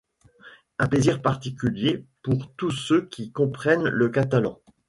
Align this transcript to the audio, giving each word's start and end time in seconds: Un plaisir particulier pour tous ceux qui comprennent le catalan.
Un 0.79 0.87
plaisir 0.87 1.21
particulier 1.21 2.07
pour 2.23 2.51
tous 2.55 2.71
ceux 2.71 3.05
qui 3.07 3.31
comprennent 3.31 3.87
le 3.87 4.09
catalan. 4.09 4.59